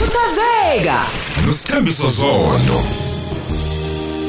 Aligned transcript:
khuthazeka 0.00 0.98
nosithembiso 1.46 2.08
zondo 2.08 2.80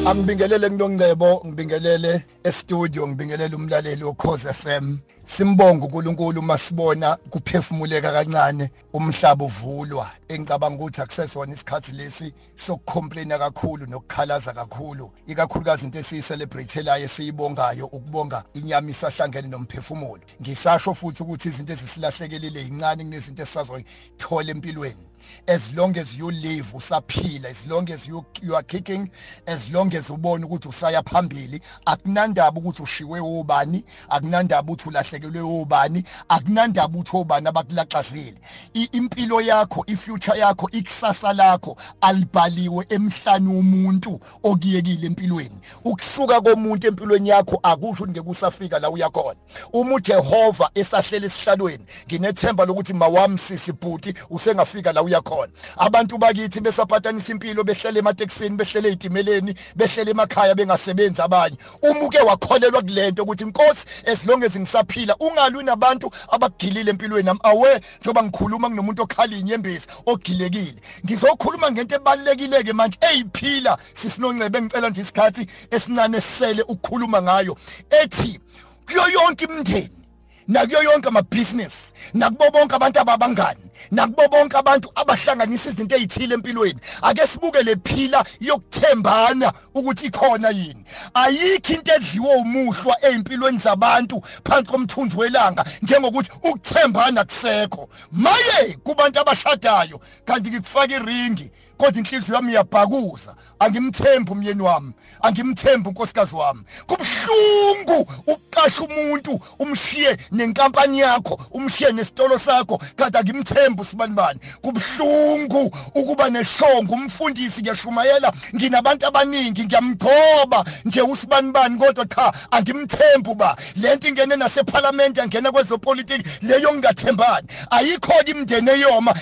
Angibingelele 0.06 0.70
kunongcebo 0.70 1.42
ngibingelele 1.46 2.24
e-studio 2.44 3.08
ngibingelele 3.08 3.56
umlaleli 3.56 4.04
wokhoze 4.04 4.54
FM 4.54 4.98
simbonga 5.26 5.86
uNkulunkulu 5.86 6.42
masibona 6.42 7.18
kuphefumuleka 7.30 8.12
kancane 8.12 8.72
umhlaba 8.94 9.46
uvulwa 9.46 10.10
engicabanga 10.34 10.84
ukuthi 10.84 11.02
akusesona 11.02 11.54
isikhathi 11.54 11.92
lesi 11.92 12.34
sokucomplaina 12.56 13.38
kakhulu 13.38 13.86
nokukhalaza 13.86 14.54
kakhulu. 14.54 15.12
Ikakhulukazi 15.28 15.86
into 15.86 16.00
esiyicelebrate 16.00 16.80
esiyibongayo 16.80 17.86
ukubonga 17.86 18.44
inyama 18.54 18.90
isahlangene 18.90 19.48
nomphefumulo. 19.48 20.22
Ngisasho 20.42 20.94
futhi 20.94 21.24
ukuthi 21.24 21.50
izinto 21.50 21.74
ezisilahlekile 21.74 22.62
incane 22.62 23.04
kunezinto 23.04 23.42
esisazoyithola 23.44 24.52
empilweni. 24.52 25.06
As 25.48 25.76
long 25.76 25.98
as 25.98 26.18
you 26.18 26.32
live 26.32 26.74
usaphila 26.74 27.50
as 27.50 27.68
long 27.68 27.90
as 27.92 28.08
you 28.08 28.26
you 28.42 28.56
are 28.56 28.64
kicking 28.64 29.10
as 29.48 29.72
long 29.72 29.94
as 29.96 30.10
ubona 30.10 30.46
ukuthi 30.46 30.68
usaya 30.68 31.04
phambili 31.04 31.62
akunandaba 31.86 32.60
ukuthi 32.60 32.84
ushiwe 32.84 33.20
ubani 33.20 33.84
akunandaba 34.10 34.72
ukuthi 34.72 34.90
ulahlekelwe 34.90 35.42
ubani 35.42 36.04
akunandaba 36.30 36.98
ukuthi 36.98 37.18
obani 37.18 37.48
abakulaxazile 37.48 38.38
impilo 38.74 39.42
yakho 39.42 39.84
ifuture 40.22 40.40
yakho 40.40 40.70
ikusasa 40.72 41.34
lakho 41.34 41.78
alibhaliwe 42.02 42.86
emhlani 42.90 43.48
womuntu 43.48 44.20
okuyekile 44.44 45.08
empilweni. 45.08 45.62
Ukusuka 45.84 46.42
komuntu 46.42 46.88
empilweni 46.88 47.30
yakho 47.30 47.60
akusho 47.64 48.04
ukuthi 48.04 48.12
ngeke 48.12 48.30
usafika 48.30 48.80
la 48.80 48.90
uyakhona 48.90 49.40
uma 49.74 49.96
uJehova 49.96 50.70
esahlele 50.76 51.26
esihlalweni 51.26 51.86
nginethemba 52.08 52.66
lokuthi 52.66 52.94
mawami 52.94 53.38
sisibhuti 53.38 54.14
usengafika 54.30 54.94
la 54.94 55.04
uyakhona 55.04 55.52
abantu 55.78 56.18
bakithi 56.18 56.62
besaphathanisa 56.62 57.32
impilo 57.32 57.64
behlele 57.64 58.00
ematekisini 58.00 58.58
behlele 58.58 58.88
ezitimeleni 58.88 59.56
behlele 59.76 60.12
emakhaya 60.12 60.56
bengasebenzi 60.56 61.22
abanye. 61.22 61.58
Uma 61.82 62.06
uke 62.06 62.20
wakholelwa 62.20 62.82
kulento 62.82 63.24
ukuthi 63.24 63.44
inkosi 63.44 63.86
as 64.06 64.26
long 64.26 64.44
as 64.44 64.56
ngisaphila 64.56 65.16
ungalwi 65.20 65.64
nabantu 65.64 66.12
abagilile 66.30 66.92
empilweni 66.92 67.26
nami 67.26 67.40
awe 67.44 67.82
njoba 68.02 68.24
ngikhuluma 68.24 68.70
kunomuntu 68.70 69.04
okhala 69.04 69.36
inyembezi 69.36 69.88
ogilekile. 70.12 70.80
Ngizokhuluma 71.06 71.72
ngento 71.72 71.96
ebalekile-ke 71.96 72.74
manje. 72.74 72.98
Eyiphila 73.02 73.78
sisinoncebe 73.94 74.58
engicela 74.58 74.90
nje 74.90 75.02
isikhathi 75.02 75.48
esincane 75.72 76.22
sisele 76.22 76.62
ukukhuluma 76.62 77.22
ngayo. 77.22 77.58
Ethi 77.90 78.40
kuyo 78.86 79.10
yonke 79.10 79.46
imndeni 79.46 80.02
nakuyo 80.48 80.84
yonke 80.84 81.08
amabhizinisi 81.08 81.94
nakubo 82.14 82.52
bonke 82.52 82.76
abantu 82.76 83.00
ababangani 83.00 83.71
nakubo 83.92 84.28
bonke 84.28 84.58
abantu 84.58 84.92
abahlanganisa 84.96 85.70
izinto 85.70 85.96
ezithile 85.96 86.34
empilweni. 86.36 86.80
Ake 87.02 87.28
sibuke 87.28 87.64
lephila 87.64 88.26
yokuthembana 88.40 89.54
ukuthi 89.74 90.06
ikhona 90.06 90.50
yini. 90.50 90.86
Ayikho 91.14 91.74
into 91.74 91.94
edliwe 91.94 92.36
umuhlwa 92.36 92.96
ezimpilweni 93.06 93.58
zabantu 93.58 94.22
phansi 94.46 94.72
komthunzi 94.72 95.18
welanga 95.18 95.66
njengokuthi 95.82 96.32
ukuthembana 96.44 97.24
kusekho 97.24 97.90
maye 98.12 98.78
kubantu 98.84 99.20
abashadayo 99.20 100.00
kanti 100.26 100.50
ngikufaka 100.50 100.96
iringi. 100.96 101.52
Kodwa 101.82 102.00
inhliziyo 102.00 102.36
yami 102.36 102.52
iyabhakuza. 102.52 103.36
Angimthembi 103.60 104.32
umyeni 104.32 104.62
wami 104.62 104.94
angimthembi 105.22 105.90
unkosikazi 105.90 106.36
wami. 106.36 106.64
Kubhlungu 106.88 108.08
uqasha 108.28 108.84
umuntu 108.84 109.40
umshiye 109.60 110.18
nenkampani 110.32 111.00
yakho 111.00 111.40
umshiye 111.52 111.92
nesitolo 111.92 112.40
sakho 112.40 112.78
kanti 112.96 113.18
angimthembi 113.18 113.82
usibanibani. 113.82 114.40
Kubhlungu 114.62 115.72
ukuba 115.96 116.30
neshongo 116.30 116.94
umfundisi 116.94 117.62
ngiyashumayela 117.62 118.34
nginabantu 118.56 119.08
abaningi 119.08 119.64
ngiyamgcoba 119.66 120.66
nje 120.86 121.02
usibanibani. 121.02 121.78
Kodwa 121.78 122.06
cha 122.06 122.34
angimthembi 122.52 123.30
uba 123.30 123.56
lento 123.76 124.08
ingene 124.08 124.36
nasephalamende 124.36 125.22
yangena 125.22 125.52
kwezopolitiki 125.52 126.30
leyo 126.42 126.74
ngingathembani 126.74 127.48
ayikho-ke 127.70 128.32
imndeni 128.32 128.70
eyoma 128.72 129.16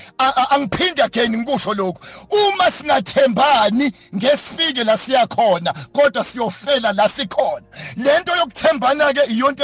angiphinde 0.49 1.03
again 1.03 1.37
ngikusho 1.37 1.73
lokhu. 1.73 1.99
Uma 2.49 2.71
singathembani 2.71 3.91
ngesifike 4.15 4.83
la 4.83 4.97
siyakhona 4.97 5.73
kodwa 5.93 6.23
siyofela 6.23 6.93
la 6.93 7.09
sikhona. 7.09 7.65
Lento 7.97 8.35
yokuthembana 8.35 9.13
ke 9.13 9.33
iyonto 9.33 9.63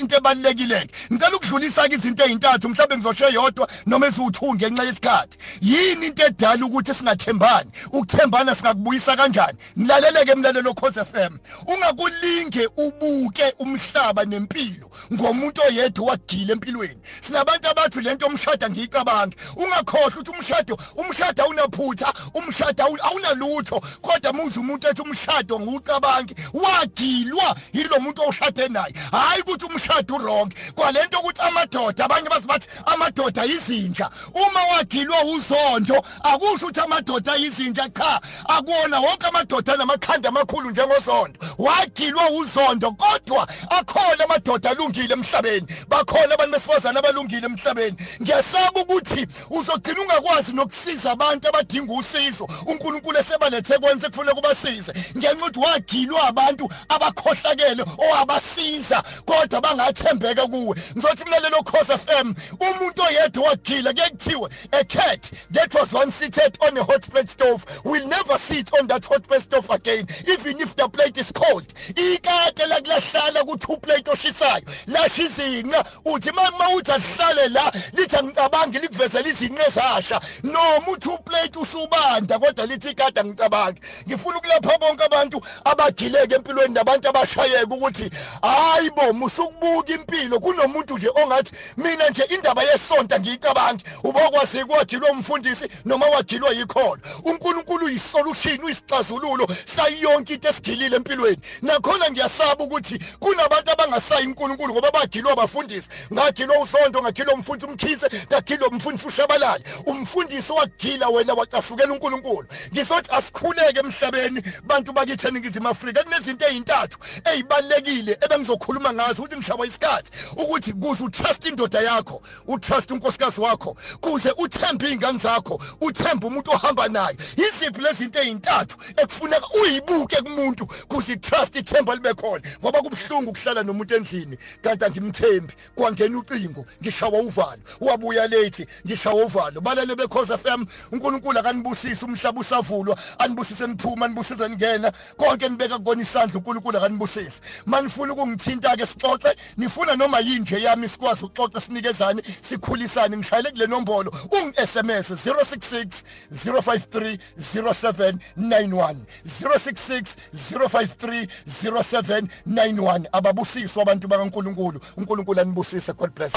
into 0.00 0.16
ebalekileke 0.16 0.90
ngicela 1.12 1.36
ukudlulisa 1.36 1.88
ke 1.88 1.94
izinto 1.94 2.24
ezintathu 2.24 2.68
mhlawumbe 2.68 2.96
ngizosho 2.96 3.28
yodwa 3.28 3.68
noma 3.86 4.06
eziwu2 4.06 4.54
ngenxa 4.54 4.84
yesikhathi. 4.84 5.38
Yini 5.60 6.06
into 6.06 6.26
edala 6.26 6.66
ukuthi 6.66 6.94
singathembani? 6.94 7.70
Ukuthembana 7.92 8.54
singakubuyisa 8.54 9.16
kanjani? 9.16 9.58
Nilaleleke 9.76 10.32
emlalelo 10.32 10.74
Khosi 10.74 11.04
FM 11.04 11.38
ungakulinge 11.66 12.68
ubuke 12.76 13.54
umhlaba 13.58 14.24
nempilo 14.24 14.90
ngomuntu 15.12 15.62
oyedwa 15.68 16.06
wagila 16.06 16.52
empilweni. 16.52 17.00
Sinabantu 17.20 17.68
abathi 17.68 18.00
lento 18.00 18.26
umshado 18.26 18.70
ngiyicabange 18.70 19.36
ungakhohlwa 19.56 20.08
ukuthi 20.08 20.30
umshado 20.30 20.78
umshado 20.96 21.42
awunaphutha 21.42 22.14
umshado 22.34 22.82
awunalutho 22.82 23.80
kodwa 24.00 24.32
muze 24.32 24.60
umuntu 24.60 24.88
ethi 24.88 25.02
umshado 25.02 25.60
ngiwucabangi 25.60 26.34
wagilwa 26.52 27.56
yilo 27.72 28.00
muntu 28.00 28.22
oshade 28.28 28.68
naye. 28.68 28.94
Hayi 29.12 29.42
ukuthi 29.42 29.66
umshado 29.66 30.16
wrong 30.16 30.52
kwalento 30.74 31.18
ukuthi 31.18 31.40
amadoda 31.40 32.04
abanye 32.04 32.28
basibathi 32.28 32.68
amadoda 32.86 33.44
izinja 33.46 34.10
uma 34.34 34.62
wagilwa 34.64 35.24
uzondo 35.24 36.04
akusho 36.22 36.66
ukuthi 36.66 36.80
amadoda 36.80 37.36
izinja 37.36 37.88
cha. 37.88 38.20
Akuona 38.48 39.00
wonke 39.00 39.26
amadoda 39.26 39.76
namakhanda 39.76 40.28
amakhulu 40.28 40.70
njengozondo. 40.70 41.38
Wagilwa 41.58 42.30
uzondo 42.30 42.92
kodwa 42.92 43.48
akhona 43.70 44.24
amadoda 44.24 44.70
alungile 44.70 45.14
emhlabeni. 45.14 45.66
Bakhona 45.88 46.34
abantu 46.34 46.52
besifazana 46.52 46.98
abalungile 46.98 47.46
emhlabeni. 47.46 47.96
Ngiyasaba 48.22 48.80
ukuthi 48.80 49.26
uzogcina 49.50 50.00
ungakwazi 50.00 50.52
nokusiza 50.52 51.12
abantu 51.12 51.48
abadinga 51.48 51.92
usizo. 52.02 52.48
uNkulunkulu 52.66 53.18
esebalethe 53.18 53.78
kwenze 53.78 54.08
kufanele 54.08 54.34
kubasize. 54.34 54.92
Ngenxa 55.16 55.46
ukuthi 55.46 55.60
wagilwa 55.60 56.28
abantu 56.28 56.68
abakhohlakele 56.88 57.84
owabasiza 57.98 59.02
kodwa 59.24 59.60
bangathembeka 59.60 60.46
kuwe. 60.46 60.76
Ngizothi 60.96 61.24
mlalelo 61.24 61.62
Khosi 61.62 61.98
FM 61.98 62.34
umuntu 62.60 63.02
oyedwa 63.02 63.48
wagila 63.48 63.92
ke 63.92 64.10
kuthiwe 64.10 64.50
a 64.72 64.84
cat 64.84 65.30
that 65.50 65.74
was 65.74 65.92
once 65.92 66.16
seated 66.16 66.58
on 66.60 66.76
a 66.76 66.82
hot 66.84 67.02
plate 67.10 67.28
stove. 67.28 67.64
Will 67.84 68.06
never 68.08 68.38
sit 68.38 68.70
on 68.78 68.86
that 68.88 69.04
hot 69.04 69.22
plate 69.26 69.42
stove 69.42 69.70
again 69.70 70.06
even 70.28 70.60
if 70.60 70.74
the 70.76 70.88
plate 70.88 71.18
is 71.18 71.32
cold. 71.32 71.66
Ikade 71.94 72.68
la 72.68 72.80
kulahlala 72.80 73.46
ku 73.46 73.56
two 73.56 73.76
plate 73.76 74.06
oshisayo 74.06 74.64
lasha 74.86 75.22
izinqa 75.22 75.84
uthi 76.04 76.32
mama 76.34 76.74
uthi 76.76 76.92
asihlale 76.92 77.48
la 77.52 77.70
lithi 77.92 78.16
angicabangi 78.16 78.78
likuvezela 78.78 79.28
izinqa 79.28 79.66
ezasha 79.66 80.20
noma 80.42 80.88
uthi 80.88 81.08
uplate 81.08 81.58
usubanda 81.92 82.38
kodwa 82.38 82.66
lithi 82.66 82.90
ikade 82.90 83.20
angicabangi. 83.20 83.80
Ngifuna 84.06 84.38
ukulapha 84.38 84.78
bonke 84.78 85.04
abantu 85.04 85.42
abagileke 85.64 86.34
empilweni 86.34 86.74
nabantu 86.74 87.08
abashayeka 87.08 87.74
ukuthi 87.74 88.10
hayibo 88.42 89.12
musukubuka 89.12 89.92
impilo. 89.92 90.40
Kunomuntu 90.40 90.94
nje 90.96 91.08
ongathi 91.14 91.52
mina 91.76 92.08
nje 92.08 92.22
indaba 92.22 92.62
yesonto 92.62 93.20
ngiyicabangi 93.20 93.84
ubokwazi 94.04 94.64
kwagilwa 94.64 95.10
umfundisi 95.10 95.68
noma 95.84 96.06
wagilwa 96.06 96.50
yikhona. 96.50 97.02
uNkulunkulu 97.24 97.86
uyisolution 97.86 98.64
uyisixazululo 98.64 99.46
sayonke 99.66 100.34
into 100.34 100.48
esigilile 100.48 100.96
empilweni. 100.96 101.38
Nakhona 101.62 102.10
ngiyasaba 102.10 102.64
ukuthi 102.64 102.98
kunabantu 103.20 103.70
abangasayi 103.70 104.26
uNkulunkulu 104.26 104.72
ngoba 104.72 104.90
bagilwa 104.90 105.32
abafundisi 105.32 105.88
ngagilwa 106.12 106.58
usonto 106.58 107.02
ngagilwa 107.02 107.34
umfundisi 107.34 107.66
umkhise 107.66 108.06
ngagilwa 108.26 108.68
umfundisi 108.68 109.08
ushabalala. 109.08 109.60
Umfundisi 109.86 110.52
wagila 110.52 111.08
wena 111.08 111.34
wacasukela 111.82 111.92
uNkulunkulu. 111.92 112.46
Ngisothi 112.72 113.10
asikhuleke 113.10 113.80
emhlabeni 113.80 114.42
bantu 114.64 114.92
bakithi 114.92 115.28
eningizimu 115.28 115.68
Afrika 115.68 116.02
kunezinto 116.02 116.46
ezintathu 116.46 116.98
ezibalekile 117.24 118.18
ebengizokhuluma 118.24 118.92
ngazo 118.92 119.22
ukuthi 119.22 119.36
ngishaba 119.36 119.66
isikhathi. 119.66 120.10
Ukuthi 120.36 120.72
kuze 120.72 121.04
utrust 121.04 121.46
indoda 121.46 121.80
yakho 121.80 122.22
utrust 122.46 122.90
unkosikazi 122.90 123.40
wakho 123.40 123.76
kuze 124.00 124.30
uthembe 124.38 124.86
izingane 124.86 125.18
zakho 125.18 125.60
uthembe 125.80 126.26
umuntu 126.26 126.50
ohamba 126.50 126.88
naye. 126.88 127.16
Iziphi 127.36 127.80
lezi 127.80 127.98
zinto 127.98 128.20
ezintathu 128.20 128.76
ekufuneka 128.96 129.46
uyibuke 129.62 130.16
kumuntu 130.16 130.66
kuze 130.88 131.16
trust 131.16 131.56
ithemba 131.56 131.94
libe 131.94 132.14
khona? 132.14 132.42
Ngoba 132.60 132.82
kubhlungu 132.82 133.30
ukuhlala 133.30 133.62
nomuntu 133.62 133.94
endlini 133.94 134.38
kanti 134.62 134.84
angimthembi. 134.84 135.54
Kwangena 135.74 136.18
ucingo 136.18 136.66
ngishawa 136.80 137.18
uvalo. 137.18 137.62
Wabuya 137.80 138.28
late 138.28 138.66
ngishawa 138.86 139.24
uvalo. 139.24 139.60
Balele 139.60 139.94
bekhoza 139.96 140.38
FM 140.38 140.66
uNkulunkulu 140.92 141.38
nibusise 141.72 142.04
umhlaba 142.04 142.40
usavulwa 142.40 142.96
anibusise 143.18 143.66
niphuma 143.66 144.06
anibusise 144.06 144.48
ningena. 144.48 144.92
Konke 145.16 145.48
nibeka 145.48 145.78
kukona 145.78 146.02
isandla 146.02 146.36
uNkulunkulu 146.38 146.78
akanibusise. 146.78 147.40
Manifuna 147.66 148.12
ukungithinta 148.12 148.76
ke 148.76 148.86
sixoxe 148.86 149.36
nifuna 149.56 149.96
noma 149.96 150.20
yinje 150.20 150.62
yami 150.62 150.88
sikwazi 150.88 151.24
ukuxoxa 151.24 151.60
sinikezane 151.60 152.22
sikhulisane 152.40 153.16
ngishayele 153.16 153.50
kule 153.50 153.66
nombolo. 153.66 154.12
Ungi 154.30 154.66
SMS 154.66 155.10
066 155.10 156.04
053 156.32 157.18
0791 157.40 158.96
066 159.26 160.16
053 160.34 161.26
0791 161.46 163.06
ababusiswa 163.12 163.82
abantu 163.82 164.08
bakaNkuluNkulu. 164.08 164.80
uNkulunkulu 164.96 165.40
anibusise 165.40 165.92
God 165.92 166.10
bless 166.14 166.32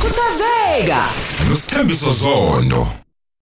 kuthazeka 0.00 1.10
nosithembiso 1.48 2.10
zondo 2.10 2.88